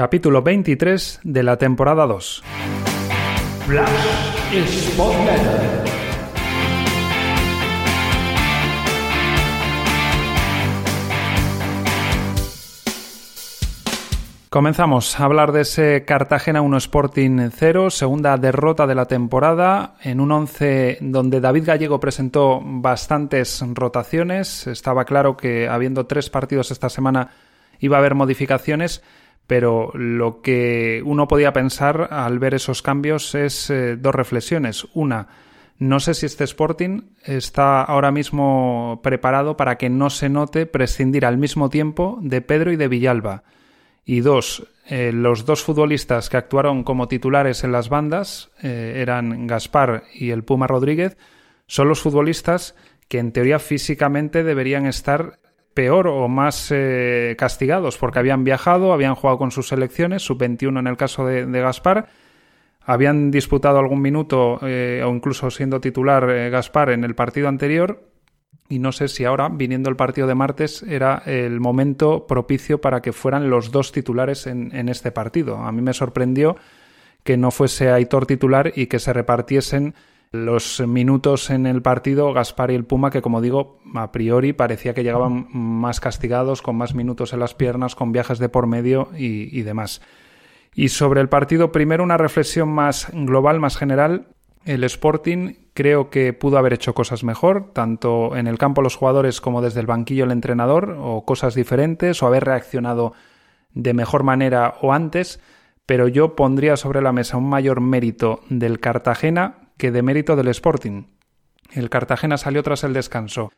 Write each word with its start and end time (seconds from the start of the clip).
Capítulo 0.00 0.40
23 0.40 1.20
de 1.24 1.42
la 1.42 1.58
temporada 1.58 2.06
2. 2.06 2.42
Comenzamos 14.48 15.20
a 15.20 15.24
hablar 15.26 15.52
de 15.52 15.60
ese 15.60 16.06
Cartagena 16.06 16.62
1 16.62 16.78
Sporting 16.78 17.50
0, 17.54 17.90
segunda 17.90 18.38
derrota 18.38 18.86
de 18.86 18.94
la 18.94 19.04
temporada, 19.04 19.96
en 20.02 20.20
un 20.20 20.32
11 20.32 20.96
donde 21.02 21.42
David 21.42 21.64
Gallego 21.66 22.00
presentó 22.00 22.62
bastantes 22.64 23.62
rotaciones. 23.74 24.66
Estaba 24.66 25.04
claro 25.04 25.36
que 25.36 25.68
habiendo 25.68 26.06
tres 26.06 26.30
partidos 26.30 26.70
esta 26.70 26.88
semana 26.88 27.32
iba 27.80 27.98
a 27.98 28.00
haber 28.00 28.14
modificaciones, 28.14 29.02
pero 29.50 29.90
lo 29.94 30.42
que 30.42 31.02
uno 31.04 31.26
podía 31.26 31.52
pensar 31.52 32.06
al 32.12 32.38
ver 32.38 32.54
esos 32.54 32.82
cambios 32.82 33.34
es 33.34 33.68
eh, 33.68 33.96
dos 33.96 34.14
reflexiones. 34.14 34.86
Una, 34.94 35.26
no 35.76 35.98
sé 35.98 36.14
si 36.14 36.24
este 36.24 36.44
Sporting 36.44 37.00
está 37.24 37.82
ahora 37.82 38.12
mismo 38.12 39.00
preparado 39.02 39.56
para 39.56 39.76
que 39.76 39.90
no 39.90 40.08
se 40.08 40.28
note 40.28 40.66
prescindir 40.66 41.26
al 41.26 41.36
mismo 41.36 41.68
tiempo 41.68 42.20
de 42.22 42.42
Pedro 42.42 42.70
y 42.70 42.76
de 42.76 42.86
Villalba 42.86 43.42
y 44.04 44.20
dos, 44.20 44.68
eh, 44.86 45.10
los 45.12 45.46
dos 45.46 45.64
futbolistas 45.64 46.28
que 46.28 46.36
actuaron 46.36 46.84
como 46.84 47.08
titulares 47.08 47.64
en 47.64 47.72
las 47.72 47.88
bandas 47.88 48.52
eh, 48.62 48.98
eran 48.98 49.48
Gaspar 49.48 50.04
y 50.14 50.30
el 50.30 50.44
Puma 50.44 50.68
Rodríguez, 50.68 51.16
son 51.66 51.88
los 51.88 52.00
futbolistas 52.00 52.76
que 53.08 53.18
en 53.18 53.32
teoría 53.32 53.58
físicamente 53.58 54.44
deberían 54.44 54.86
estar 54.86 55.40
peor 55.74 56.08
o 56.08 56.28
más 56.28 56.68
eh, 56.70 57.36
castigados 57.38 57.96
porque 57.98 58.18
habían 58.18 58.44
viajado, 58.44 58.92
habían 58.92 59.14
jugado 59.14 59.38
con 59.38 59.50
sus 59.50 59.68
selecciones, 59.68 60.22
sub-21 60.22 60.78
en 60.78 60.86
el 60.86 60.96
caso 60.96 61.26
de, 61.26 61.46
de, 61.46 61.60
Gaspar, 61.60 62.08
habían 62.80 63.30
disputado 63.30 63.78
algún 63.78 64.02
minuto 64.02 64.54
o 64.54 65.14
incluso 65.14 65.50
siendo 65.50 65.80
titular 65.80 66.50
Gaspar 66.50 66.90
en 66.90 67.04
el 67.04 67.14
partido 67.14 67.48
anterior 67.48 68.10
y 68.70 68.78
no 68.78 68.92
sé 68.92 69.08
si 69.08 69.24
ahora, 69.24 69.48
viniendo 69.48 69.90
el 69.90 69.96
partido 69.96 70.28
de 70.28 70.36
martes, 70.36 70.84
era 70.84 71.24
el 71.26 71.58
momento 71.58 72.28
propicio 72.28 72.80
para 72.80 73.02
que 73.02 73.12
fueran 73.12 73.50
los 73.50 73.72
dos 73.72 73.90
titulares 73.90 74.46
en, 74.46 74.88
este 74.88 75.10
partido. 75.10 75.56
A 75.56 75.72
mí 75.72 75.82
me 75.82 75.92
sorprendió 75.92 76.56
que 77.24 77.36
no 77.36 77.50
fuese 77.50 77.90
Aitor 77.90 78.26
titular 78.26 78.72
y 78.76 78.86
que 78.86 79.00
se 79.00 79.12
repartiesen 79.12 79.94
los 80.32 80.80
minutos 80.86 81.50
en 81.50 81.66
el 81.66 81.82
partido 81.82 82.32
Gaspar 82.32 82.70
y 82.70 82.74
el 82.76 82.84
Puma, 82.84 83.10
que 83.10 83.22
como 83.22 83.40
digo, 83.40 83.80
a 83.94 84.12
priori 84.12 84.52
parecía 84.52 84.94
que 84.94 85.02
llegaban 85.02 85.48
más 85.52 85.98
castigados, 85.98 86.62
con 86.62 86.76
más 86.76 86.94
minutos 86.94 87.32
en 87.32 87.40
las 87.40 87.54
piernas, 87.54 87.96
con 87.96 88.12
viajes 88.12 88.38
de 88.38 88.48
por 88.48 88.66
medio 88.66 89.08
y, 89.16 89.56
y 89.58 89.62
demás. 89.62 90.00
Y 90.72 90.90
sobre 90.90 91.20
el 91.20 91.28
partido, 91.28 91.72
primero 91.72 92.04
una 92.04 92.16
reflexión 92.16 92.68
más 92.68 93.08
global, 93.12 93.58
más 93.58 93.76
general. 93.76 94.28
El 94.64 94.84
Sporting 94.84 95.54
creo 95.74 96.10
que 96.10 96.32
pudo 96.32 96.58
haber 96.58 96.74
hecho 96.74 96.94
cosas 96.94 97.24
mejor, 97.24 97.72
tanto 97.72 98.36
en 98.36 98.46
el 98.46 98.58
campo 98.58 98.82
los 98.82 98.94
jugadores 98.94 99.40
como 99.40 99.62
desde 99.62 99.80
el 99.80 99.86
banquillo 99.86 100.24
el 100.24 100.30
entrenador, 100.30 100.96
o 101.00 101.24
cosas 101.24 101.54
diferentes, 101.54 102.22
o 102.22 102.26
haber 102.26 102.44
reaccionado 102.44 103.14
de 103.74 103.94
mejor 103.94 104.22
manera 104.22 104.74
o 104.80 104.92
antes, 104.92 105.40
pero 105.86 106.06
yo 106.06 106.36
pondría 106.36 106.76
sobre 106.76 107.02
la 107.02 107.12
mesa 107.12 107.36
un 107.36 107.48
mayor 107.48 107.80
mérito 107.80 108.42
del 108.48 108.78
Cartagena 108.78 109.59
que 109.80 109.90
de 109.90 110.02
mérito 110.02 110.36
del 110.36 110.48
Sporting. 110.48 111.04
El 111.72 111.88
Cartagena 111.88 112.36
salió 112.36 112.62
tras 112.62 112.84
el 112.84 112.92
descanso 112.92 113.50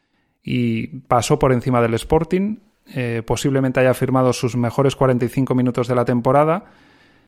y 0.43 0.87
pasó 0.87 1.39
por 1.39 1.53
encima 1.53 1.83
del 1.83 1.95
Sporting, 1.95 2.59
eh, 2.95 3.23
posiblemente 3.27 3.81
haya 3.81 3.93
firmado 3.93 4.33
sus 4.33 4.57
mejores 4.57 4.97
45 4.97 5.55
minutos 5.55 5.89
de 5.89 5.95
la 5.97 6.05
temporada, 6.05 6.67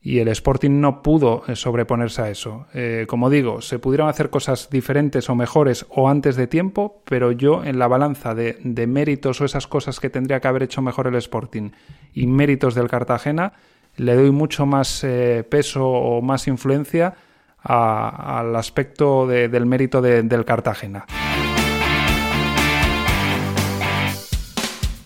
y 0.01 0.19
el 0.19 0.29
Sporting 0.29 0.81
no 0.81 1.03
pudo 1.03 1.43
eh, 1.49 1.57
sobreponerse 1.57 2.23
a 2.23 2.31
eso. 2.31 2.67
Eh, 2.73 3.07
como 3.09 3.31
digo, 3.31 3.63
se 3.63 3.79
pudieron 3.79 4.09
hacer 4.09 4.31
cosas 4.31 4.71
diferentes 4.71 5.29
o 5.29 5.35
mejores 5.35 5.87
o 5.89 6.09
antes 6.09 6.37
de 6.37 6.47
tiempo, 6.47 7.03
pero 7.05 7.33
yo 7.33 7.65
en 7.65 7.79
la 7.79 7.89
balanza 7.89 8.35
de, 8.35 8.59
méritos 8.87 9.41
o 9.41 9.45
esas 9.45 9.67
cosas 9.67 9.99
que 9.99 10.11
tendría 10.11 10.41
que 10.41 10.49
haber 10.49 10.63
hecho 10.63 10.83
mejor 10.83 11.09
el 11.09 11.17
Sporting 11.17 11.71
y 12.13 12.27
méritos 12.29 12.77
del 12.77 12.89
Cartagena, 12.89 13.55
le 13.97 14.15
doy 14.15 14.31
mucho 14.31 14.67
más 14.67 15.05
peso 15.49 15.89
o 15.89 16.21
más 16.21 16.49
influencia 16.49 17.15
al 17.65 18.55
aspecto 18.55 19.27
del 19.27 19.67
mérito 19.67 20.01
del 20.01 20.45
Cartagena. 20.45 21.07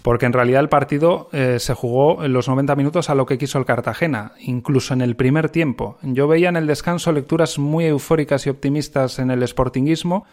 porque 0.08 0.24
en 0.24 0.32
realidad 0.32 0.60
el 0.60 0.70
partido 0.70 1.28
eh, 1.32 1.58
se 1.58 1.74
jugó 1.74 2.24
en 2.24 2.32
los 2.32 2.48
90 2.48 2.74
minutos 2.76 3.10
a 3.10 3.14
lo 3.14 3.26
que 3.26 3.36
quiso 3.36 3.58
el 3.58 3.66
Cartagena, 3.66 4.32
incluso 4.40 4.94
en 4.94 5.02
el 5.02 5.16
primer 5.16 5.50
tiempo. 5.50 5.98
Yo 6.00 6.26
veía 6.26 6.48
en 6.48 6.56
el 6.56 6.66
descanso 6.66 7.12
lecturas 7.12 7.58
muy 7.58 7.84
eufóricas 7.84 8.46
y 8.46 8.48
optimistas 8.48 9.18
en 9.18 9.30
el 9.30 9.46
sportinguismo, 9.46 10.24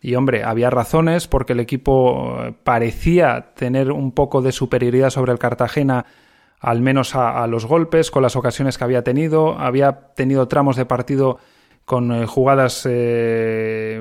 y 0.00 0.14
hombre, 0.14 0.44
había 0.44 0.70
razones 0.70 1.28
porque 1.28 1.52
el 1.52 1.60
equipo 1.60 2.38
eh, 2.40 2.54
parecía 2.64 3.52
tener 3.54 3.92
un 3.92 4.12
poco 4.12 4.40
de 4.40 4.50
superioridad 4.50 5.10
sobre 5.10 5.32
el 5.32 5.38
Cartagena, 5.38 6.06
al 6.58 6.80
menos 6.80 7.14
a, 7.14 7.46
los 7.48 7.66
golpes, 7.66 8.10
con 8.10 8.22
las 8.22 8.34
ocasiones 8.34 8.78
que 8.78 8.84
había 8.84 9.04
tenido, 9.04 9.58
había 9.58 10.12
tenido 10.14 10.48
tramos 10.48 10.76
de 10.76 10.86
partido 10.86 11.38
con 11.88 12.12
eh, 12.12 12.26
jugadas 12.26 12.86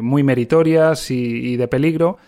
muy 0.04 0.22
meritorias 0.22 1.10
y 1.10 1.58
de 1.58 1.68
peligro 1.68 2.20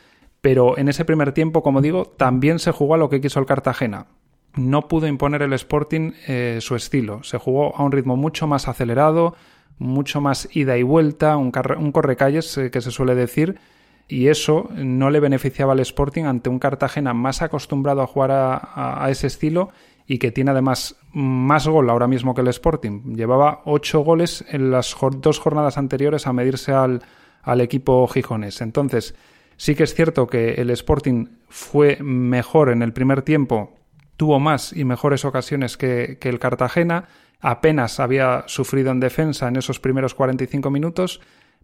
pero 0.41 0.77
en 0.77 0.87
ese 0.87 1.05
primer 1.05 1.33
tiempo, 1.33 1.61
como 1.61 1.81
digo, 1.81 2.05
también 2.05 2.59
se 2.59 2.71
jugó 2.71 2.95
a 2.95 2.97
lo 2.97 3.09
que 3.09 3.21
quiso 3.21 3.39
el 3.39 3.45
Cartagena. 3.45 4.07
No 4.55 4.87
pudo 4.87 5.07
imponer 5.07 5.41
el 5.41 5.53
Sporting 5.53 6.13
eh, 6.27 6.59
su 6.61 6.75
estilo. 6.75 7.23
Se 7.23 7.37
jugó 7.37 7.75
a 7.75 7.83
un 7.83 7.91
ritmo 7.91 8.15
mucho 8.15 8.47
más 8.47 8.67
acelerado, 8.67 9.35
mucho 9.77 10.21
más 10.21 10.49
ida 10.55 10.77
y 10.77 10.83
vuelta, 10.83 11.37
un, 11.37 11.51
correcalles 11.51 12.57
eh, 12.57 12.71
que 12.71 12.81
se 12.81 12.91
suele 12.91 13.15
decir, 13.15 13.59
y 14.07 14.27
eso 14.27 14.69
no 14.75 15.09
le 15.11 15.19
beneficiaba 15.19 15.73
al 15.73 15.79
Sporting 15.81 16.23
ante 16.23 16.49
un 16.49 16.59
Cartagena 16.59 17.13
más 17.13 17.41
acostumbrado 17.41 18.01
a 18.01 18.07
jugar 18.07 18.31
a, 18.31 19.07
ese 19.09 19.27
estilo 19.27 19.69
y 20.09 20.17
que 20.17 20.31
tiene 20.31 20.51
además 20.51 20.97
más 21.13 21.69
gol 21.69 21.89
ahora 21.89 22.07
mismo 22.07 22.35
que 22.35 22.41
el 22.41 22.49
Sporting. 22.49 23.15
Llevaba 23.15 23.61
ocho 23.63 24.01
goles 24.01 24.43
en 24.49 24.71
las 24.71 24.93
dos 25.19 25.39
jornadas 25.39 25.77
anteriores 25.77 26.27
a 26.27 26.33
medirse 26.33 26.73
al, 26.73 27.01
al 27.43 27.61
equipo 27.61 28.05
gijones. 28.07 28.59
Entonces, 28.59 29.15
Sí 29.59 29.75
que 29.75 29.83
es 29.83 29.93
cierto 29.93 30.25
que 30.25 30.53
el 30.53 30.69
Sporting 30.69 31.25
fue 31.49 31.97
mejor 32.01 32.69
en 32.69 32.81
el 32.81 32.93
primer 32.93 33.23
tiempo, 33.23 33.75
tuvo 34.15 34.39
más 34.39 34.71
y 34.71 34.85
mejores 34.85 35.25
ocasiones 35.25 35.75
que, 35.75 36.17
el 36.21 36.39
Cartagena, 36.39 37.09
apenas 37.41 37.99
había 37.99 38.45
sufrido 38.47 38.91
en 38.91 39.01
defensa 39.01 39.49
en 39.49 39.57
esos 39.57 39.81
primeros 39.81 40.15
45 40.15 40.71
minutos, 40.71 41.19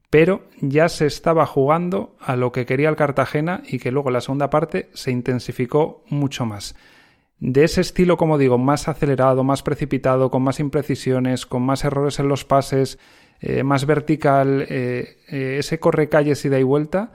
pero 0.09 0.43
ya 0.59 0.89
se 0.89 1.05
estaba 1.05 1.45
jugando 1.45 2.17
a 2.19 2.35
lo 2.35 2.51
que 2.51 2.65
quería 2.65 2.89
el 2.89 2.97
Cartagena 2.97 3.63
y 3.65 3.79
que 3.79 3.91
luego 3.91 4.11
la 4.11 4.19
segunda 4.19 4.49
parte 4.49 4.89
se 4.93 5.11
intensificó 5.11 6.03
mucho 6.09 6.45
más. 6.45 6.75
De 7.39 7.65
ese 7.65 7.81
estilo, 7.81 8.15
como 8.15 8.37
digo, 8.37 8.57
más 8.57 8.87
acelerado, 8.87 9.43
más 9.43 9.61
precipitado, 9.61 10.31
con 10.31 10.41
más 10.41 10.59
imprecisiones, 10.59 11.45
con 11.45 11.63
más 11.63 11.83
errores 11.83 12.19
en 12.19 12.29
los 12.29 12.45
pases, 12.45 12.97
eh, 13.41 13.63
más 13.63 13.85
vertical, 13.85 14.65
eh, 14.69 15.17
eh, 15.29 15.57
ese 15.59 15.79
corre 15.79 16.07
calles 16.07 16.45
ida 16.45 16.59
y 16.59 16.63
vuelta, 16.63 17.11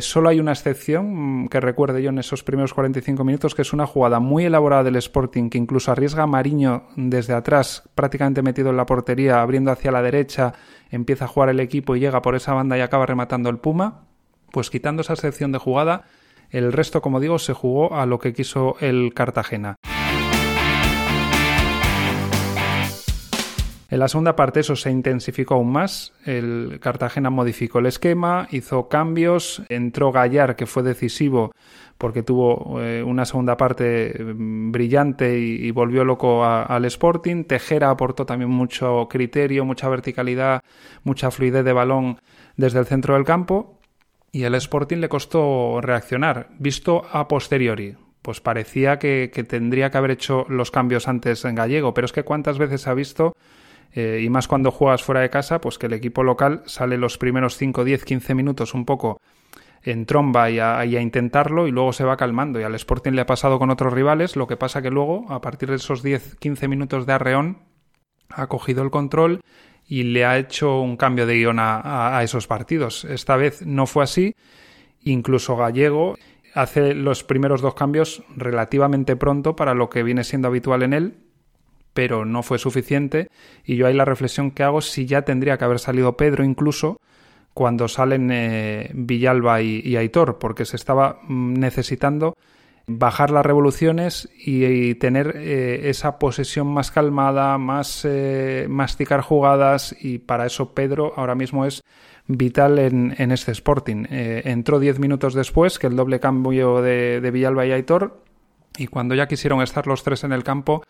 solo 0.00 0.28
hay 0.28 0.40
una 0.40 0.50
excepción 0.50 1.44
mm, 1.44 1.48
que 1.48 1.60
recuerde 1.60 2.02
yo 2.02 2.10
en 2.10 2.18
esos 2.18 2.42
primeros 2.42 2.74
45 2.74 3.22
minutos, 3.24 3.54
que 3.54 3.62
es 3.62 3.72
una 3.72 3.86
jugada 3.86 4.18
muy 4.18 4.44
elaborada 4.44 4.82
del 4.82 4.96
Sporting, 4.96 5.48
que 5.48 5.58
incluso 5.58 5.92
arriesga 5.92 6.24
a 6.24 6.26
Mariño 6.26 6.88
desde 6.96 7.34
atrás, 7.34 7.88
prácticamente 7.94 8.42
metido 8.42 8.70
en 8.70 8.76
la 8.76 8.84
portería, 8.84 9.40
abriendo 9.40 9.70
hacia 9.70 9.92
la 9.92 10.02
derecha, 10.02 10.54
empieza 10.90 11.26
a 11.26 11.28
jugar 11.28 11.50
el 11.50 11.60
equipo 11.60 11.94
y 11.94 12.00
llega 12.00 12.20
por 12.20 12.34
esa 12.34 12.52
banda 12.52 12.76
y 12.76 12.80
acaba 12.80 13.06
rematando 13.06 13.48
el 13.48 13.58
Puma. 13.58 14.06
Pues 14.50 14.70
quitando 14.70 15.02
esa 15.02 15.12
excepción 15.12 15.52
de 15.52 15.58
jugada, 15.58 16.04
el 16.50 16.72
resto, 16.72 17.00
como 17.00 17.20
digo, 17.20 17.38
se 17.38 17.52
jugó 17.52 17.94
a 17.94 18.06
lo 18.06 18.18
que 18.18 18.32
quiso 18.32 18.76
el 18.80 19.12
Cartagena. 19.14 19.76
En 23.88 23.98
la 23.98 24.06
segunda 24.06 24.36
parte 24.36 24.60
eso 24.60 24.76
se 24.76 24.90
intensificó 24.90 25.54
aún 25.54 25.72
más. 25.72 26.12
El 26.24 26.78
Cartagena 26.80 27.28
modificó 27.28 27.80
el 27.80 27.86
esquema, 27.86 28.46
hizo 28.52 28.88
cambios, 28.88 29.62
entró 29.68 30.12
Gallar, 30.12 30.54
que 30.54 30.66
fue 30.66 30.84
decisivo 30.84 31.50
porque 32.00 32.22
tuvo 32.22 32.80
eh, 32.80 33.02
una 33.02 33.26
segunda 33.26 33.58
parte 33.58 34.14
mm, 34.18 34.72
brillante 34.72 35.38
y, 35.38 35.70
volvió 35.70 36.02
loco 36.02 36.44
al 36.44 36.84
Sporting. 36.86 37.44
Tejera 37.44 37.90
aportó 37.90 38.24
también 38.24 38.50
mucho 38.50 39.06
criterio, 39.10 39.66
mucha 39.66 39.88
verticalidad, 39.88 40.62
mucha 41.04 41.30
fluidez 41.30 41.62
de 41.62 41.74
balón 41.74 42.18
desde 42.56 42.78
el 42.78 42.86
centro 42.86 43.14
del 43.14 43.24
campo. 43.24 43.79
Y 44.32 44.44
el 44.44 44.54
Sporting 44.54 44.98
le 44.98 45.08
costó 45.08 45.80
reaccionar, 45.80 46.48
visto 46.58 47.04
a 47.12 47.26
posteriori 47.26 47.96
pues 48.22 48.40
parecía 48.40 48.98
que, 48.98 49.28
tendría 49.48 49.90
que 49.90 49.98
haber 49.98 50.10
hecho 50.10 50.46
los 50.48 50.70
cambios 50.70 51.08
antes 51.08 51.44
en 51.44 51.54
gallego, 51.54 51.94
pero 51.94 52.04
es 52.04 52.12
que 52.12 52.22
cuántas 52.22 52.58
veces 52.58 52.86
ha 52.86 52.94
visto 52.94 53.34
eh, 53.92 54.20
y 54.22 54.28
más 54.28 54.46
cuando 54.46 54.70
juegas 54.70 55.02
fuera 55.02 55.20
de 55.20 55.30
casa, 55.30 55.60
pues 55.60 55.78
que 55.78 55.86
el 55.86 55.94
equipo 55.94 56.22
local 56.22 56.62
sale 56.66 56.98
los 56.98 57.18
primeros 57.18 57.56
5, 57.56 57.84
10, 57.84 58.04
15 58.04 58.34
minutos 58.34 58.74
un 58.74 58.84
poco 58.84 59.20
en 59.82 60.04
tromba 60.04 60.50
y 60.50 60.58
a, 60.60 60.84
intentarlo 60.84 61.66
y 61.66 61.72
luego 61.72 61.92
se 61.92 62.04
va 62.04 62.16
calmando. 62.16 62.60
Y 62.60 62.62
al 62.62 62.74
Sporting 62.74 63.12
le 63.12 63.22
ha 63.22 63.26
pasado 63.26 63.58
con 63.58 63.70
otros 63.70 63.92
rivales, 63.92 64.36
lo 64.36 64.46
que 64.46 64.58
pasa 64.58 64.82
que 64.82 64.90
luego, 64.90 65.24
a 65.32 65.40
partir 65.40 65.70
de 65.70 65.76
esos 65.76 66.04
10-15 66.04 66.68
minutos 66.68 67.06
de 67.06 67.14
arreón, 67.14 67.58
ha 68.28 68.46
cogido 68.46 68.82
el 68.82 68.90
control 68.90 69.40
y 69.90 70.04
le 70.04 70.24
ha 70.24 70.38
hecho 70.38 70.80
un 70.80 70.96
cambio 70.96 71.26
de 71.26 71.34
guion 71.34 71.56
a, 71.58 72.20
esos 72.22 72.46
partidos. 72.46 73.04
Esta 73.04 73.36
vez 73.36 73.66
no 73.66 73.88
fue 73.88 74.04
así. 74.04 74.36
Incluso 75.02 75.56
Gallego 75.56 76.16
hace 76.54 76.94
los 76.94 77.24
primeros 77.24 77.60
dos 77.60 77.74
cambios 77.74 78.22
relativamente 78.36 79.16
pronto 79.16 79.56
para 79.56 79.74
lo 79.74 79.90
que 79.90 80.04
viene 80.04 80.22
siendo 80.22 80.46
habitual 80.46 80.84
en 80.84 80.92
él, 80.92 81.14
pero 81.92 82.24
no 82.24 82.44
fue 82.44 82.60
suficiente. 82.60 83.30
Y 83.64 83.74
yo 83.74 83.88
ahí 83.88 83.94
la 83.94 84.04
reflexión 84.04 84.52
que 84.52 84.62
hago 84.62 84.80
si 84.80 85.06
ya 85.06 85.22
tendría 85.22 85.58
que 85.58 85.64
haber 85.64 85.80
salido 85.80 86.16
Pedro 86.16 86.44
incluso 86.44 87.00
cuando 87.52 87.88
salen 87.88 88.30
eh, 88.30 88.92
Villalba 88.94 89.60
y, 89.60 89.96
Aitor, 89.96 90.38
porque 90.38 90.66
se 90.66 90.76
estaba 90.76 91.18
mm, 91.24 91.54
necesitando 91.54 92.36
bajar 92.98 93.30
las 93.30 93.44
revoluciones 93.44 94.28
y, 94.36 94.94
tener 94.96 95.34
eh, 95.36 95.88
esa 95.90 96.18
posesión 96.18 96.66
más 96.66 96.90
calmada, 96.90 97.56
más 97.58 98.04
eh, 98.04 98.66
masticar 98.68 99.20
jugadas 99.20 99.94
y 100.00 100.18
para 100.18 100.46
eso 100.46 100.74
Pedro 100.74 101.12
ahora 101.16 101.34
mismo 101.34 101.64
es 101.64 101.82
vital 102.26 102.78
en, 102.78 103.32
este 103.32 103.52
Sporting. 103.52 104.06
entró 104.08 104.78
diez 104.78 104.98
minutos 105.00 105.34
después 105.34 105.78
que 105.78 105.88
el 105.88 105.96
doble 105.96 106.20
cambio 106.20 106.80
de, 106.80 107.28
Villalba 107.32 107.66
y 107.66 107.72
Aitor 107.72 108.22
y 108.78 108.86
cuando 108.86 109.16
ya 109.16 109.26
quisieron 109.26 109.62
estar 109.62 109.86
los 109.88 110.04
tres 110.04 110.22
en 110.22 110.32
el 110.32 110.44
campo 110.44 110.82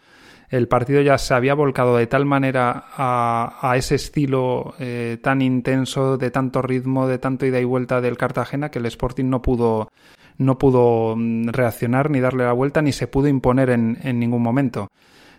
el 0.51 0.67
partido 0.67 1.01
ya 1.01 1.17
se 1.17 1.33
había 1.33 1.55
volcado 1.55 1.97
de 1.97 2.09
tal 2.09 2.27
manera 2.27 2.87
a, 2.97 3.73
ese 3.77 3.95
estilo 3.95 4.75
eh, 4.81 5.19
tan 5.23 5.43
intenso, 5.43 6.19
de 6.19 6.33
tanto 6.33 6.61
ritmo, 6.61 7.07
de 7.07 7.19
tanto 7.19 7.47
ida 7.47 7.61
y 7.61 7.65
vuelta 7.65 8.01
del 8.01 8.19
Cartagena, 8.19 8.71
que 8.71 8.81
el 8.81 8.87
Sporting 8.87 9.27
no 9.27 9.43
pudo, 9.43 9.93
no 10.41 10.57
pudo 10.57 11.15
mm, 11.17 11.49
reaccionar 11.49 12.11
ni 12.11 12.19
darle 12.19 12.45
la 12.45 12.53
vuelta 12.53 12.81
ni 12.83 12.93
se 12.93 13.07
pudo 13.07 13.29
imponer 13.29 13.71
en, 13.71 13.99
ningún 14.19 14.43
momento. 14.43 14.89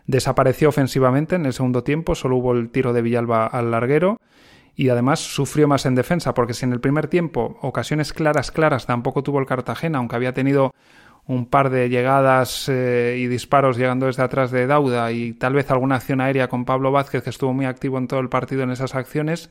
Desapareció 0.05 0.69
ofensivamente 0.69 1.35
en 1.35 1.45
el 1.45 1.53
segundo 1.53 1.83
tiempo, 1.83 2.15
solo 2.15 2.37
hubo 2.37 2.53
el 2.53 2.69
tiro 2.69 2.93
de 2.93 3.01
Villalba 3.01 3.47
al 3.47 3.71
larguero 3.71 4.17
y 4.75 4.89
además 4.89 5.19
sufrió 5.19 5.67
más 5.67 5.85
en 5.85 5.95
defensa, 5.95 6.33
porque 6.33 6.53
si 6.53 6.65
en 6.65 6.73
el 6.73 6.79
primer 6.79 7.07
tiempo 7.07 7.57
ocasiones 7.61 8.13
claras, 8.13 8.51
claras 8.51 8.85
tampoco 8.85 9.23
tuvo 9.23 9.39
el 9.39 9.47
Cartagena, 9.47 9.97
aunque 9.97 10.15
había 10.15 10.33
tenido 10.33 10.71
un 11.25 11.47
par 11.47 11.71
de 11.71 11.89
llegadas 11.89 12.69
eh, 12.69 13.17
y 13.19 13.27
disparos 13.27 13.77
llegando 13.77 14.05
desde 14.05 14.23
atrás 14.23 14.51
de 14.51 14.67
Dauda 14.67 15.11
y 15.11 15.33
tal 15.33 15.53
vez 15.53 15.69
alguna 15.71 15.95
acción 15.95 16.21
aérea 16.21 16.47
con 16.47 16.65
Pablo 16.65 16.91
Vázquez 16.91 17.23
que 17.23 17.29
estuvo 17.31 17.53
muy 17.53 17.65
activo 17.65 17.97
en 17.97 18.07
todo 18.07 18.19
el 18.19 18.29
partido 18.29 18.63
en 18.63 18.71
esas 18.71 18.93
acciones, 18.95 19.49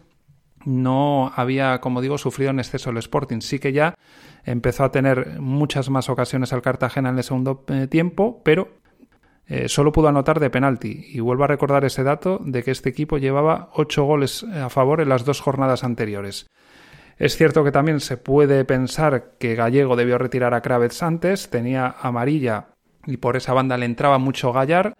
no 0.64 1.32
había, 1.34 1.80
como 1.80 2.00
digo, 2.00 2.18
sufrido 2.18 2.50
en 2.50 2.58
exceso 2.58 2.90
el 2.90 2.98
Sporting. 2.98 3.40
Sí 3.40 3.58
que 3.58 3.72
ya 3.72 3.94
empezó 4.44 4.84
a 4.84 4.90
tener 4.90 5.40
muchas 5.40 5.90
más 5.90 6.08
ocasiones 6.08 6.52
al 6.52 6.62
Cartagena 6.62 7.10
en 7.10 7.18
el 7.18 7.24
segundo 7.24 7.64
eh, 7.68 7.86
tiempo, 7.86 8.42
pero 8.44 8.68
eh, 9.46 9.68
solo 9.68 9.92
pudo 9.92 10.08
anotar 10.08 10.40
de 10.40 10.50
penalti. 10.50 11.06
Y 11.12 11.20
vuelvo 11.20 11.44
a 11.44 11.48
recordar 11.48 11.84
ese 11.84 12.02
dato 12.02 12.40
de 12.44 12.62
que 12.62 12.70
este 12.70 12.90
equipo 12.90 13.18
llevaba 13.18 13.70
ocho 13.74 14.04
goles 14.04 14.44
a 14.44 14.68
favor 14.68 15.00
en 15.00 15.08
las 15.08 15.24
dos 15.24 15.40
jornadas 15.40 15.84
anteriores. 15.84 16.46
Es 17.18 17.36
cierto 17.36 17.64
que 17.64 17.72
también 17.72 18.00
se 18.00 18.16
puede 18.16 18.64
pensar 18.64 19.32
que 19.38 19.54
Gallego 19.54 19.94
debió 19.94 20.16
retirar 20.16 20.54
a 20.54 20.62
Kravets 20.62 21.02
antes, 21.02 21.50
tenía 21.50 21.94
amarilla 22.00 22.68
y 23.06 23.18
por 23.18 23.36
esa 23.36 23.52
banda 23.52 23.76
le 23.76 23.84
entraba 23.84 24.18
mucho 24.18 24.52
Gallar. 24.52 24.94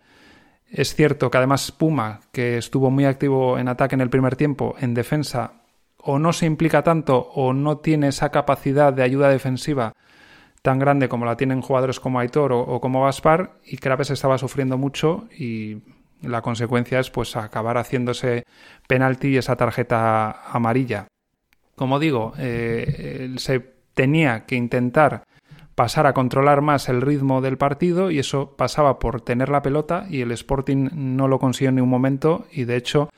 Es 0.71 0.95
cierto 0.95 1.31
que 1.31 1.39
además 1.39 1.73
Puma, 1.73 2.21
que 2.33 2.57
estuvo 2.57 2.91
muy 2.91 3.05
activo 3.05 3.59
en 3.59 3.69
ataque 3.69 3.97
en 3.97 4.01
el 4.01 4.11
primer 4.11 4.37
tiempo, 4.37 4.77
en 4.79 4.95
defensa, 4.95 5.65
o 5.99 6.19
no 6.19 6.33
se 6.33 6.47
implica 6.47 6.83
tanto 6.83 7.19
o 7.35 7.53
no 7.53 7.79
tiene 7.79 8.09
esa 8.09 8.31
capacidad 8.31 8.93
de 8.93 9.03
ayuda 9.03 9.29
defensiva 9.29 9.95
tan 10.63 10.79
grande 10.79 11.09
como 11.09 11.25
la 11.25 11.37
tienen 11.37 11.63
jugadores 11.63 12.01
como 12.01 12.21
Aitor 12.21 12.53
o, 12.53 12.81
como 12.81 13.05
Gaspar, 13.05 13.59
y 13.65 13.79
Kraves 13.79 14.11
estaba 14.11 14.39
sufriendo 14.39 14.79
mucho 14.79 15.27
y 15.37 15.79
la 16.23 16.43
consecuencia 16.43 17.01
es 17.01 17.11
pues 17.11 17.35
acabar 17.35 17.79
haciéndose 17.79 18.45
penalti 18.87 19.29
y 19.29 19.37
esa 19.39 19.57
tarjeta 19.57 20.51
amarilla. 20.53 21.09
Como 21.77 21.99
digo, 21.99 22.35
eh, 22.39 23.35
se 23.39 23.61
tenía 23.95 24.45
que 24.45 24.55
intentar 24.55 25.25
pasar 25.75 26.07
a 26.07 26.13
controlar 26.13 26.61
más 26.61 26.89
el 26.89 27.01
ritmo 27.01 27.41
del 27.41 27.57
partido 27.57 28.11
y 28.11 28.19
eso 28.19 28.55
pasaba 28.57 28.99
por 28.99 29.21
tener 29.21 29.49
la 29.49 29.63
pelota 29.63 30.07
y 30.09 30.21
el 30.21 30.33
Sporting 30.33 30.91
no 30.93 31.29
lo 31.29 31.39
consiguió 31.39 31.71
en 31.71 31.77
ningún 31.77 31.91
momento 31.91 32.47
y 32.53 32.65
de 32.65 32.77
hecho 32.77 33.11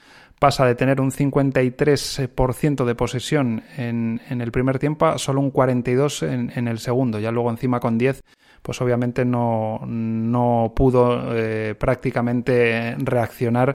pasa 0.43 0.67
de 0.67 0.75
tener 0.75 1.01
un 1.01 1.13
53% 1.13 2.85
de 2.85 2.95
posesión 2.97 3.63
en, 3.77 4.21
el 4.29 4.51
primer 4.51 4.81
tiempo 4.81 5.07
a 5.07 5.17
solo 5.19 5.41
un 5.41 5.53
42% 5.53 6.51
en, 6.57 6.67
el 6.67 6.81
segundo. 6.81 7.21
Ya 7.21 7.31
luego 7.31 7.49
encima 7.49 7.79
con 7.79 7.97
10, 7.97 8.25
pues 8.61 8.81
obviamente 8.81 9.25
no, 9.25 9.81
no 9.87 10.73
pudo 10.75 11.37
eh, 11.37 11.77
prácticamente 11.77 12.97
reaccionar 12.99 13.75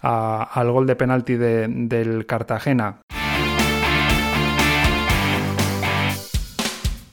al 0.00 0.70
gol 0.72 0.88
de 0.88 0.96
penalti 0.96 1.36
del 1.36 2.26
Cartagena. 2.26 3.00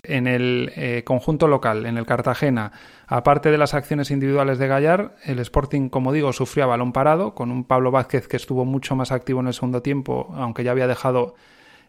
En 0.10 0.28
el 0.28 0.72
eh, 0.76 1.04
conjunto 1.06 1.48
local, 1.48 1.86
en 1.86 1.98
el 1.98 2.06
Cartagena, 2.06 2.72
aparte 3.08 3.52
de 3.52 3.58
las 3.58 3.74
acciones 3.74 4.12
individuales 4.12 4.58
de 4.58 4.68
Gallar, 4.68 5.16
el 5.24 5.40
Sporting, 5.40 5.90
como 5.90 6.12
digo, 6.12 6.34
sufría 6.34 6.66
balón 6.66 6.94
parado, 6.94 7.36
con 7.36 7.52
un 7.52 7.64
Pablo 7.64 7.92
Vázquez 7.92 8.28
que 8.28 8.38
estuvo 8.38 8.66
mucho 8.66 8.96
más 8.96 9.12
activo 9.12 9.40
en 9.40 9.48
el 9.48 9.54
segundo 9.54 9.82
tiempo, 9.82 10.34
aunque 10.36 10.64
ya 10.64 10.72
había 10.72 10.88
dejado 10.88 11.36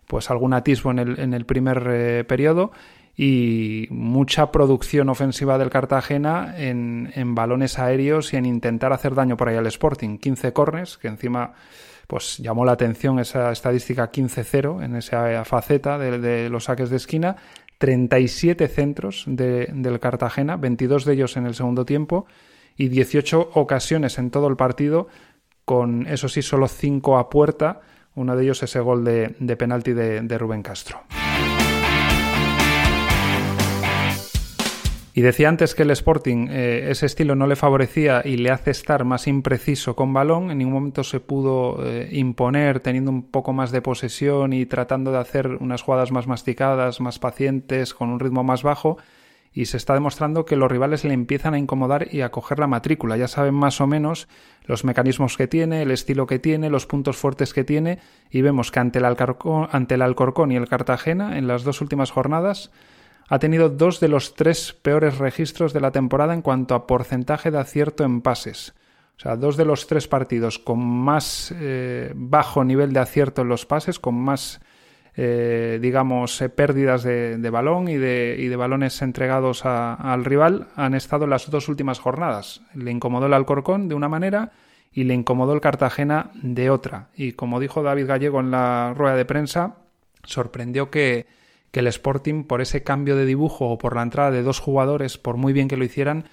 pues 0.06 0.30
algún 0.30 0.54
atisbo 0.54 0.90
en 0.90 0.98
el, 0.98 1.18
en 1.18 1.34
el 1.34 1.46
primer 1.46 1.86
eh, 1.88 2.24
periodo, 2.24 2.72
y 3.16 3.86
mucha 3.90 4.52
producción 4.52 5.08
ofensiva 5.08 5.56
del 5.56 5.70
Cartagena 5.70 6.54
en, 6.58 7.10
en, 7.14 7.34
balones 7.34 7.78
aéreos 7.78 8.34
y 8.34 8.36
en 8.36 8.44
intentar 8.44 8.92
hacer 8.92 9.14
daño 9.14 9.38
por 9.38 9.48
ahí 9.48 9.56
al 9.56 9.66
Sporting. 9.66 10.18
15 10.18 10.52
cornes, 10.52 10.98
que 10.98 11.08
encima 11.08 11.54
pues 12.06 12.38
llamó 12.38 12.64
la 12.64 12.72
atención 12.72 13.18
esa 13.18 13.50
estadística 13.50 14.10
15-0 14.10 14.84
en 14.84 14.96
esa 14.96 15.44
faceta 15.44 15.98
de 15.98 16.48
los 16.48 16.64
saques 16.64 16.90
de 16.90 16.96
esquina 16.96 17.36
37 17.78 18.68
centros 18.68 19.24
del 19.26 20.00
Cartagena, 20.00 20.56
22 20.56 21.04
de 21.04 21.12
ellos 21.12 21.36
en 21.36 21.46
el 21.46 21.54
segundo 21.54 21.84
tiempo 21.84 22.26
y 22.76 22.88
18 22.88 23.50
ocasiones 23.54 24.18
en 24.18 24.30
todo 24.30 24.48
el 24.48 24.56
partido, 24.56 25.08
con 25.64 26.06
eso 26.06 26.28
sí, 26.28 26.42
solo 26.42 26.68
5 26.68 27.18
a 27.18 27.28
puerta. 27.28 27.80
Uno 28.14 28.36
de 28.36 28.44
ellos 28.44 28.62
ese 28.62 28.80
gol 28.80 29.04
de, 29.04 29.56
penalti 29.58 29.92
de 29.92 30.38
Rubén 30.38 30.62
Castro. 30.62 31.02
Y 35.16 35.22
decía 35.22 35.48
antes 35.48 35.74
que 35.74 35.84
el 35.84 35.90
Sporting 35.92 36.48
eh, 36.50 36.90
ese 36.90 37.06
estilo 37.06 37.34
no 37.36 37.46
le 37.46 37.56
favorecía 37.56 38.20
y 38.22 38.36
le 38.36 38.50
hace 38.50 38.70
estar 38.70 39.06
más 39.06 39.26
impreciso 39.26 39.96
con 39.96 40.12
balón. 40.12 40.50
En 40.50 40.58
ningún 40.58 40.74
momento 40.74 41.04
se 41.04 41.20
pudo 41.20 41.78
eh, 41.86 42.10
imponer 42.12 42.80
teniendo 42.80 43.10
un 43.10 43.22
poco 43.22 43.54
más 43.54 43.70
de 43.70 43.80
posesión 43.80 44.52
y 44.52 44.66
tratando 44.66 45.12
de 45.12 45.18
hacer 45.18 45.56
unas 45.58 45.80
jugadas 45.80 46.12
más 46.12 46.26
masticadas, 46.26 47.00
más 47.00 47.18
pacientes, 47.18 47.94
con 47.94 48.10
un 48.10 48.20
ritmo 48.20 48.44
más 48.44 48.62
bajo. 48.62 48.98
Y 49.54 49.64
se 49.64 49.78
está 49.78 49.94
demostrando 49.94 50.44
que 50.44 50.54
los 50.54 50.70
rivales 50.70 51.02
le 51.02 51.14
empiezan 51.14 51.54
a 51.54 51.58
incomodar 51.58 52.08
y 52.12 52.20
a 52.20 52.30
coger 52.30 52.58
la 52.58 52.66
matrícula. 52.66 53.16
Ya 53.16 53.26
saben 53.26 53.54
más 53.54 53.80
o 53.80 53.86
menos 53.86 54.28
los 54.66 54.84
mecanismos 54.84 55.38
que 55.38 55.48
tiene, 55.48 55.80
el 55.80 55.92
estilo 55.92 56.26
que 56.26 56.38
tiene, 56.38 56.68
los 56.68 56.84
puntos 56.84 57.16
fuertes 57.16 57.54
que 57.54 57.64
tiene. 57.64 58.00
Y 58.30 58.42
vemos 58.42 58.70
que 58.70 58.80
ante 58.80 58.98
el, 58.98 59.06
ante 59.06 59.94
el 59.94 60.02
Alcorcón 60.02 60.52
y 60.52 60.56
el 60.56 60.68
Cartagena, 60.68 61.38
en 61.38 61.46
las 61.46 61.64
dos 61.64 61.80
últimas 61.80 62.10
jornadas, 62.10 62.70
ha 63.28 63.38
tenido 63.38 63.68
dos 63.68 64.00
de 64.00 64.08
los 64.08 64.34
tres 64.34 64.72
peores 64.72 65.18
registros 65.18 65.72
de 65.72 65.80
la 65.80 65.90
temporada 65.90 66.34
en 66.34 66.42
cuanto 66.42 66.74
a 66.74 66.86
porcentaje 66.86 67.50
de 67.50 67.58
acierto 67.58 68.04
en 68.04 68.20
pases. 68.20 68.74
O 69.16 69.20
sea, 69.20 69.36
dos 69.36 69.56
de 69.56 69.64
los 69.64 69.86
tres 69.86 70.08
partidos 70.08 70.58
con 70.58 70.78
más 70.78 71.52
eh, 71.58 72.12
bajo 72.14 72.64
nivel 72.64 72.92
de 72.92 73.00
acierto 73.00 73.42
en 73.42 73.48
los 73.48 73.64
pases, 73.64 73.98
con 73.98 74.14
más, 74.14 74.60
eh, 75.16 75.78
digamos, 75.80 76.40
eh, 76.42 76.50
pérdidas 76.50 77.02
de, 77.02 77.50
balón 77.50 77.88
y 77.88 77.96
de, 77.96 78.36
y 78.38 78.48
de, 78.48 78.56
balones 78.56 79.00
entregados 79.00 79.64
al 79.64 80.24
rival, 80.24 80.68
han 80.76 80.94
estado 80.94 81.26
las 81.26 81.50
dos 81.50 81.68
últimas 81.68 81.98
jornadas. 81.98 82.60
Le 82.74 82.90
incomodó 82.90 83.26
el 83.26 83.32
Alcorcón 83.32 83.88
de 83.88 83.94
una 83.94 84.08
manera 84.08 84.52
y 84.92 85.04
le 85.04 85.14
incomodó 85.14 85.54
el 85.54 85.62
Cartagena 85.62 86.30
de 86.34 86.68
otra. 86.68 87.08
Y 87.16 87.32
como 87.32 87.58
dijo 87.58 87.82
David 87.82 88.06
Gallego 88.06 88.40
en 88.40 88.50
la 88.50 88.92
rueda 88.94 89.16
de 89.16 89.24
prensa, 89.24 89.76
sorprendió 90.24 90.90
que, 90.90 91.26
que 91.76 91.80
el 91.80 91.88
Sporting, 91.88 92.44
por 92.44 92.62
ese 92.62 92.82
cambio 92.82 93.16
de 93.16 93.26
dibujo 93.26 93.68
o 93.68 93.76
por 93.76 93.96
la 93.96 94.02
entrada 94.02 94.30
de 94.30 94.42
dos 94.42 94.60
jugadores, 94.60 95.18
por 95.18 95.36
muy 95.36 95.52
bien 95.52 95.68
que 95.68 95.76
lo 95.76 95.84
hicieran, 95.84 96.24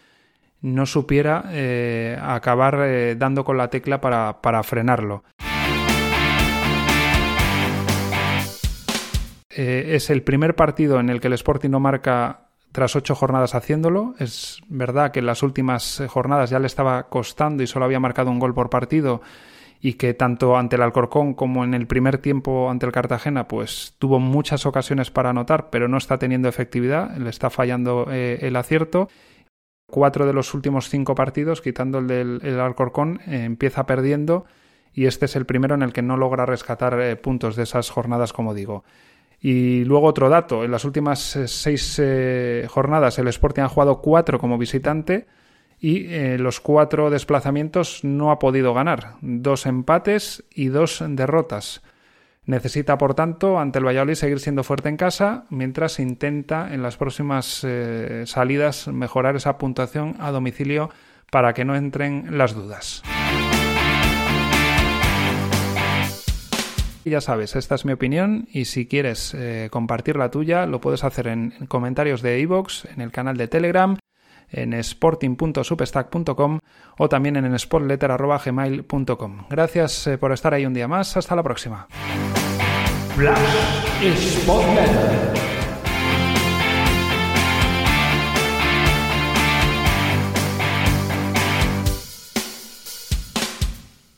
no 0.61 0.85
supiera 0.85 1.43
eh, 1.51 2.17
acabar 2.21 2.79
eh, 2.79 3.15
dando 3.17 3.43
con 3.43 3.57
la 3.57 3.69
tecla 3.69 3.99
para, 3.99 4.39
para 4.39 4.63
frenarlo. 4.63 5.25
Eh, 9.49 9.95
es 9.95 10.09
el 10.09 10.23
primer 10.23 10.55
partido 10.55 11.01
en 11.01 11.09
el 11.09 11.19
que 11.19 11.27
el 11.27 11.33
Sporting 11.33 11.71
no 11.71 11.81
marca 11.81 12.47
tras 12.71 12.95
ocho 12.95 13.13
jornadas 13.13 13.53
haciéndolo. 13.53 14.15
Es 14.19 14.61
verdad 14.69 15.11
que 15.11 15.19
en 15.19 15.25
las 15.25 15.43
últimas 15.43 16.01
jornadas 16.07 16.51
ya 16.51 16.59
le 16.59 16.67
estaba 16.67 17.09
costando 17.09 17.63
y 17.63 17.67
solo 17.67 17.83
había 17.83 17.99
marcado 17.99 18.31
un 18.31 18.39
gol 18.39 18.53
por 18.53 18.69
partido 18.69 19.21
y 19.85 19.95
que 19.95 20.13
tanto 20.13 20.55
ante 20.55 20.77
el 20.77 20.81
Alcorcón 20.81 21.33
como 21.33 21.65
en 21.65 21.73
el 21.73 21.87
primer 21.87 22.17
tiempo 22.17 22.69
ante 22.69 22.85
el 22.85 22.93
Cartagena, 22.93 23.49
pues 23.49 23.95
tuvo 23.99 24.17
muchas 24.17 24.65
ocasiones 24.65 25.11
para 25.11 25.31
anotar, 25.31 25.69
pero 25.71 25.89
no 25.89 25.97
está 25.97 26.17
teniendo 26.17 26.47
efectividad, 26.47 27.17
le 27.17 27.29
está 27.29 27.49
fallando 27.49 28.07
eh, 28.09 28.39
el 28.43 28.55
acierto. 28.55 29.09
Cuatro 29.85 30.25
de 30.25 30.31
los 30.31 30.53
últimos 30.53 30.87
cinco 30.87 31.15
partidos, 31.15 31.59
quitando 31.59 31.97
el 31.97 32.07
del 32.07 32.59
Alcorcón, 32.61 33.19
eh, 33.27 33.43
empieza 33.43 33.85
perdiendo 33.85 34.45
y 34.93 35.07
este 35.07 35.25
es 35.25 35.35
el 35.35 35.45
primero 35.45 35.75
en 35.75 35.81
el 35.81 35.91
que 35.91 36.01
no 36.01 36.15
logra 36.15 36.45
rescatar 36.45 36.97
eh, 37.01 37.17
puntos 37.17 37.57
de 37.57 37.63
esas 37.63 37.89
jornadas, 37.89 38.31
como 38.31 38.53
digo. 38.53 38.85
Y 39.41 39.83
luego 39.83 40.07
otro 40.07 40.29
dato, 40.29 40.63
en 40.63 40.71
las 40.71 40.85
últimas 40.85 41.19
seis 41.19 42.01
jornadas 42.69 43.19
el 43.19 43.27
Sporting 43.27 43.63
ha 43.63 43.67
jugado 43.67 43.99
cuatro 43.99 44.39
como 44.39 44.57
visitante, 44.57 45.27
y 45.83 46.05
eh, 46.07 46.37
los 46.39 46.61
cuatro 46.61 47.09
desplazamientos 47.09 48.05
no 48.05 48.31
ha 48.31 48.39
podido 48.39 48.73
ganar, 48.73 49.15
dos 49.19 49.65
empates 49.65 50.45
y 50.49 50.67
dos 50.67 51.03
derrotas. 51.05 51.81
Necesita, 52.45 52.97
por 52.97 53.15
tanto, 53.15 53.59
ante 53.59 53.79
el 53.79 53.85
Valladolid 53.85 54.13
seguir 54.13 54.39
siendo 54.39 54.63
fuerte 54.63 54.87
en 54.87 54.95
casa, 54.95 55.43
mientras 55.49 55.99
intenta 55.99 56.73
en 56.73 56.83
las 56.83 56.95
próximas 56.95 57.65
eh, 57.65 58.23
salidas 58.25 58.87
mejorar 58.87 59.35
esa 59.35 59.57
puntuación 59.57 60.15
a 60.19 60.31
domicilio 60.31 60.89
para 61.29 61.53
que 61.53 61.65
no 61.65 61.75
entren 61.75 62.37
las 62.37 62.55
dudas. 62.55 63.03
Ya 67.03 67.19
sabes, 67.19 67.57
esta 67.57 67.75
es 67.75 67.83
mi 67.83 67.91
opinión 67.91 68.47
y 68.53 68.65
si 68.65 68.87
quieres 68.87 69.33
eh, 69.33 69.67
compartir 69.69 70.15
la 70.15 70.31
tuya 70.31 70.65
lo 70.65 70.79
puedes 70.79 71.03
hacer 71.03 71.27
en, 71.27 71.51
comentarios 71.67 72.21
de 72.21 72.39
iVoox, 72.39 72.85
en 72.85 73.01
el 73.01 73.11
canal 73.11 73.35
de 73.35 73.49
Telegram 73.49 73.97
en 74.53 74.73
sporting.substack.com 74.73 76.59
o 76.97 77.09
también 77.09 77.35
en 77.35 77.59
sportletter.gmail.com. 77.59 79.45
Gracias 79.49 80.07
eh, 80.07 80.17
por 80.17 80.31
estar 80.31 80.53
ahí 80.53 80.65
un 80.65 80.73
día 80.73 80.87
más. 80.87 81.17
Hasta 81.17 81.35
la 81.35 81.43
próxima. 81.43 81.87